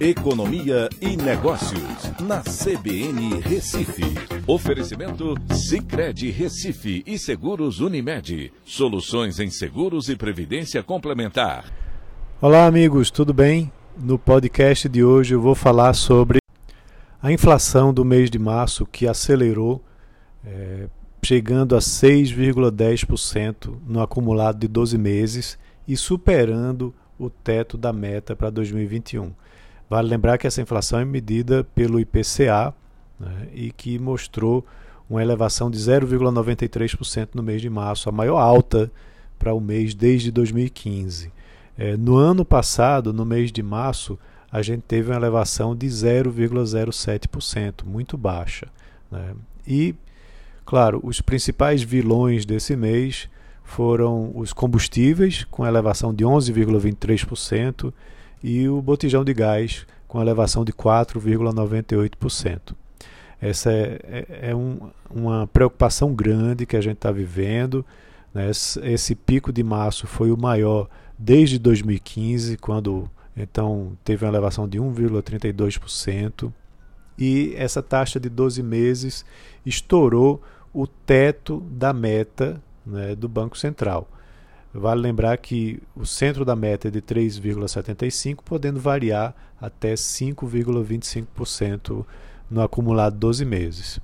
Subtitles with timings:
[0.00, 4.02] Economia e Negócios, na CBN Recife.
[4.46, 8.50] Oferecimento Cicred Recife e Seguros Unimed.
[8.64, 11.70] Soluções em seguros e previdência complementar.
[12.40, 13.70] Olá, amigos, tudo bem?
[13.94, 16.38] No podcast de hoje eu vou falar sobre
[17.22, 19.84] a inflação do mês de março que acelerou,
[20.42, 20.88] é,
[21.22, 28.48] chegando a 6,10% no acumulado de 12 meses e superando o teto da meta para
[28.48, 29.30] 2021.
[29.90, 32.72] Vale lembrar que essa inflação é medida pelo IPCA
[33.18, 34.64] né, e que mostrou
[35.08, 38.88] uma elevação de 0,93% no mês de março, a maior alta
[39.36, 41.32] para o mês desde 2015.
[41.76, 44.16] É, no ano passado, no mês de março,
[44.52, 48.68] a gente teve uma elevação de 0,07%, muito baixa.
[49.10, 49.34] Né?
[49.66, 49.96] E,
[50.64, 53.28] claro, os principais vilões desse mês
[53.64, 57.92] foram os combustíveis, com elevação de 11,23%,
[58.42, 62.74] e o botijão de gás com elevação de 4,98%.
[63.40, 67.84] Essa é, é, é um, uma preocupação grande que a gente está vivendo.
[68.34, 68.50] Né?
[68.50, 70.88] Esse, pico de março foi o maior
[71.18, 76.52] desde 2015, quando então teve uma elevação de 1,32%.
[77.18, 79.24] E essa taxa de 12 meses
[79.64, 84.08] estourou o teto da meta né, do Banco Central.
[84.72, 92.06] Vale lembrar que o centro da meta é de 3,75, podendo variar até 5,25%
[92.48, 93.98] no acumulado 12 meses.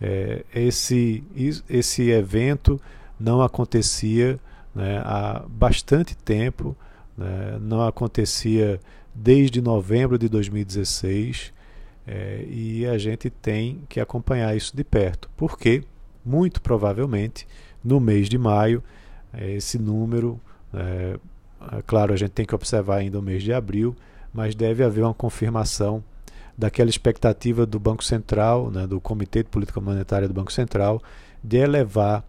[0.00, 1.24] É, esse,
[1.68, 2.80] esse evento
[3.18, 4.38] não acontecia
[4.74, 6.76] né, há bastante tempo,
[7.16, 8.80] né, não acontecia
[9.14, 11.54] desde novembro de 2016
[12.06, 15.82] é, e a gente tem que acompanhar isso de perto, porque
[16.24, 17.46] muito provavelmente
[17.82, 18.82] no mês de maio
[19.38, 20.40] esse número.
[20.72, 21.18] É,
[21.72, 23.94] é, claro, a gente tem que observar ainda o mês de abril,
[24.32, 26.02] mas deve haver uma confirmação
[26.56, 31.02] daquela expectativa do Banco Central, né, do Comitê de Política Monetária do Banco Central,
[31.42, 32.24] de elevar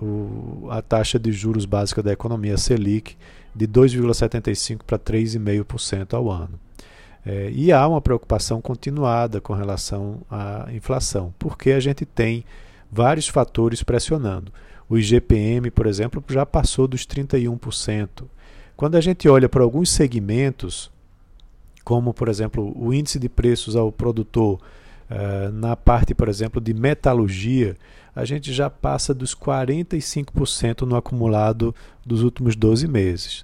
[0.00, 3.16] o, a taxa de juros básica da economia Selic
[3.54, 6.58] de 2,75% para 3,5% ao ano.
[7.24, 12.44] É, e há uma preocupação continuada com relação à inflação, porque a gente tem
[12.90, 14.52] vários fatores pressionando.
[14.88, 18.24] O IGPM, por exemplo, já passou dos 31%.
[18.76, 20.90] Quando a gente olha para alguns segmentos,
[21.84, 24.58] como por exemplo o índice de preços ao produtor,
[25.10, 27.76] uh, na parte, por exemplo, de metalurgia,
[28.14, 31.74] a gente já passa dos 45% no acumulado
[32.04, 33.40] dos últimos 12 meses.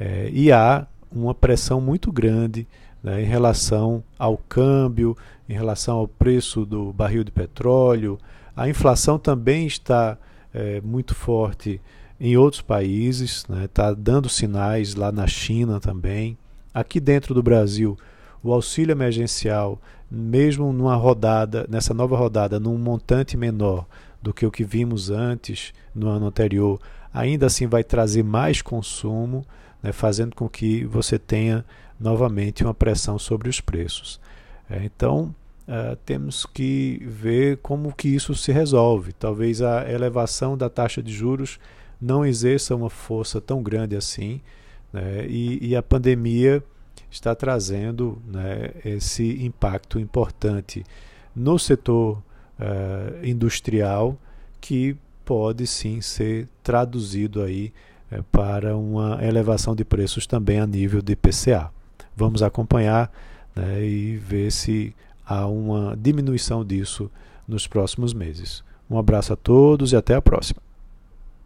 [0.00, 2.66] Uh, e há uma pressão muito grande
[3.02, 5.16] né, em relação ao câmbio,
[5.48, 8.18] em relação ao preço do barril de petróleo.
[8.58, 10.18] A inflação também está
[10.52, 11.80] é, muito forte
[12.18, 16.36] em outros países, está né, tá dando sinais lá na China também.
[16.74, 17.96] Aqui dentro do Brasil,
[18.42, 19.80] o auxílio emergencial,
[20.10, 23.86] mesmo numa rodada, nessa nova rodada, num montante menor
[24.20, 26.80] do que o que vimos antes no ano anterior,
[27.14, 29.46] ainda assim vai trazer mais consumo,
[29.80, 31.64] né, fazendo com que você tenha
[32.00, 34.18] novamente uma pressão sobre os preços.
[34.68, 35.32] É, então,
[35.68, 39.12] uh, temos que ver como que isso se resolve.
[39.12, 41.60] Talvez a elevação da taxa de juros
[42.00, 44.40] não exerça uma força tão grande assim,
[44.92, 45.26] né?
[45.28, 46.62] e, e, a pandemia
[47.10, 50.84] está trazendo né, esse impacto importante
[51.34, 52.22] no setor
[52.58, 54.16] uh, industrial
[54.60, 57.72] que pode sim ser traduzido aí
[58.12, 61.70] uh, para uma elevação de preços também a nível de PCA.
[62.16, 63.12] Vamos acompanhar
[63.54, 64.94] né, e ver se
[65.28, 67.10] há uma diminuição disso
[67.46, 68.64] nos próximos meses.
[68.90, 70.67] Um abraço a todos e até a próxima.